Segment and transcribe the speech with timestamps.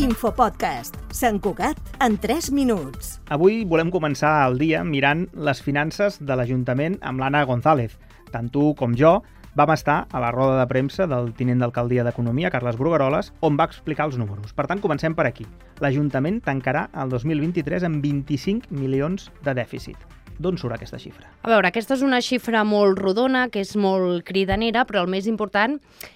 [0.00, 0.94] Infopodcast.
[1.12, 3.18] Sant Cugat en 3 minuts.
[3.28, 7.98] Avui volem començar el dia mirant les finances de l'Ajuntament amb l'Anna González.
[8.32, 9.18] Tant tu com jo
[9.60, 13.66] vam estar a la roda de premsa del tinent d'alcaldia d'Economia, Carles Brugueroles, on va
[13.68, 14.54] explicar els números.
[14.56, 15.44] Per tant, comencem per aquí.
[15.84, 20.19] L'Ajuntament tancarà el 2023 amb 25 milions de dèficit.
[20.40, 21.28] D'on surt aquesta xifra?
[21.44, 25.26] A veure, aquesta és una xifra molt rodona, que és molt cridanera, però el més
[25.28, 25.74] important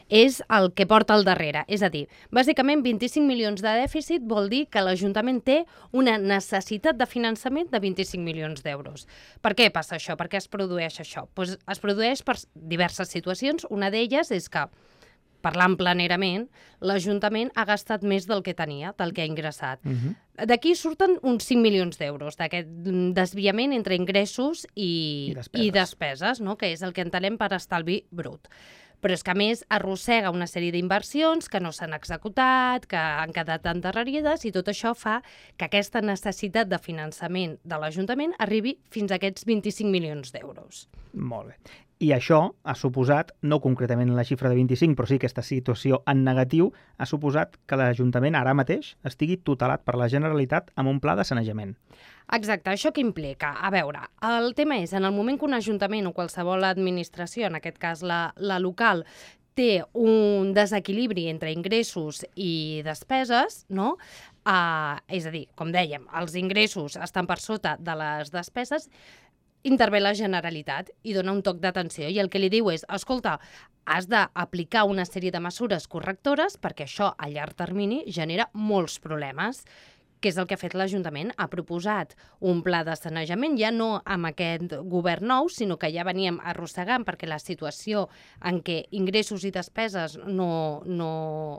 [0.08, 1.66] és el que porta al darrere.
[1.68, 5.58] És a dir, bàsicament 25 milions de dèficit vol dir que l'Ajuntament té
[5.92, 9.04] una necessitat de finançament de 25 milions d'euros.
[9.44, 10.16] Per què passa això?
[10.16, 11.26] Per què es produeix això?
[11.36, 13.68] Pues es produeix per diverses situacions.
[13.68, 14.64] Una d'elles és que
[15.44, 16.48] parlant planerament,
[16.84, 19.80] l'Ajuntament ha gastat més del que tenia, del que ha ingressat.
[19.84, 20.14] Uh -huh.
[20.50, 22.68] D'aquí surten uns 5 milions d'euros, d'aquest
[23.14, 26.56] desviament entre ingressos i, I despeses, i despeses no?
[26.56, 28.48] que és el que entenem per estalvi brut
[29.00, 33.32] però és que a més arrossega una sèrie d'inversions que no s'han executat, que han
[33.36, 35.20] quedat endarrerides i tot això fa
[35.56, 40.86] que aquesta necessitat de finançament de l'Ajuntament arribi fins a aquests 25 milions d'euros.
[41.14, 41.58] Molt bé.
[42.02, 46.24] I això ha suposat, no concretament la xifra de 25, però sí aquesta situació en
[46.26, 51.14] negatiu, ha suposat que l'Ajuntament ara mateix estigui tutelat per la Generalitat amb un pla
[51.14, 51.76] de sanejament.
[52.32, 53.52] Exacte, això què implica?
[53.60, 57.58] A veure, el tema és, en el moment que un ajuntament o qualsevol administració, en
[57.60, 59.04] aquest cas la, la local,
[59.54, 63.94] té un desequilibri entre ingressos i despeses, no?
[64.44, 68.88] Uh, és a dir, com dèiem, els ingressos estan per sota de les despeses,
[69.64, 73.38] intervé la Generalitat i dona un toc d'atenció i el que li diu és, escolta,
[73.88, 79.64] has d'aplicar una sèrie de mesures correctores perquè això a llarg termini genera molts problemes
[80.24, 81.34] que és el que ha fet l'Ajuntament.
[81.36, 86.06] Ha proposat un pla de sanejament, ja no amb aquest govern nou, sinó que ja
[86.08, 88.06] veníem arrossegant perquè la situació
[88.40, 91.10] en què ingressos i despeses no, no,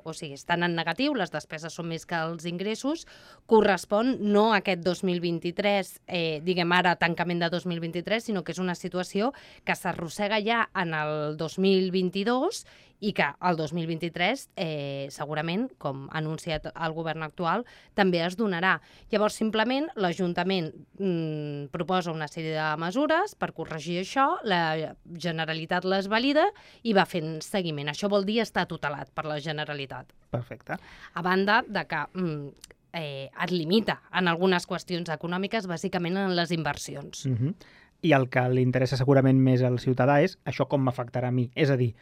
[0.01, 3.05] o sigui, estan en negatiu, les despeses són més que els ingressos,
[3.45, 8.73] correspon no a aquest 2023, eh, diguem ara tancament de 2023, sinó que és una
[8.73, 9.29] situació
[9.63, 12.65] que s'arrossega ja en el 2022
[12.99, 17.65] i que el 2023 eh, segurament, com ha anunciat el govern actual,
[17.97, 18.77] també es donarà.
[19.11, 26.09] Llavors, simplement, l'Ajuntament mm, proposa una sèrie de mesures per corregir això, la Generalitat les
[26.11, 26.47] valida
[26.83, 27.91] i va fent seguiment.
[27.91, 30.13] Això vol dir estar tutelat per la Generalitat.
[30.31, 30.79] Perfecte.
[31.13, 36.51] A banda de que mm, eh, et limita en algunes qüestions econòmiques, bàsicament en les
[36.55, 37.25] inversions.
[37.25, 37.53] Uh -huh.
[38.01, 41.49] I el que li interessa segurament més al ciutadà és això com m'afectarà a mi.
[41.55, 41.95] És a dir,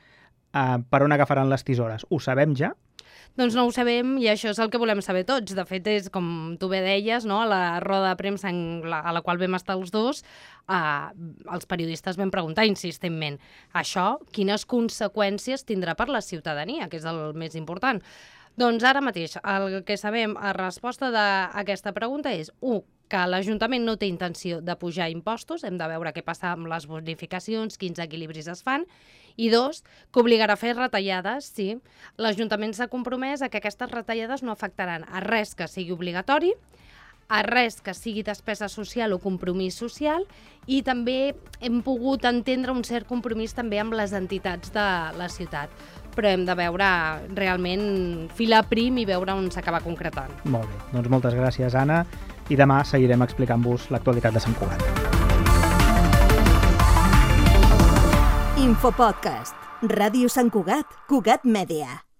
[0.53, 2.08] uh, per on agafaran les tisores?
[2.09, 2.74] Ho sabem ja?
[3.34, 5.56] Doncs no ho sabem i això és el que volem saber tots.
[5.58, 6.25] De fet, és com
[6.62, 7.40] tu bé deies, no?
[7.41, 10.22] a la roda de premsa en la, a la qual vam estar els dos,
[10.69, 11.08] eh,
[11.56, 13.40] els periodistes vam preguntar insistentment
[13.74, 18.03] això, quines conseqüències tindrà per la ciutadania, que és el més important.
[18.62, 23.94] Doncs ara mateix el que sabem a resposta d'aquesta pregunta és, 1 que l'Ajuntament no
[24.01, 28.50] té intenció de pujar impostos, hem de veure què passa amb les bonificacions, quins equilibris
[28.50, 28.88] es fan,
[29.38, 31.75] i dos, que obligarà a fer retallades, sí.
[32.18, 36.56] L'Ajuntament s'ha compromès a que aquestes retallades no afectaran a res que sigui obligatori,
[37.29, 40.25] a res que sigui despesa social o compromís social
[40.68, 44.88] i també hem pogut entendre un cert compromís també amb les entitats de
[45.18, 45.72] la ciutat
[46.13, 46.90] però hem de veure
[47.34, 50.29] realment filar prim i veure on s'acaba concretant.
[50.46, 52.03] Molt bé, doncs moltes gràcies, Anna,
[52.49, 54.81] i demà seguirem explicant-vos l'actualitat de Sant Cugat.
[58.63, 59.55] Infopodcast.
[59.83, 62.12] Ràdio Sant Cugat, Cugat Mèdia.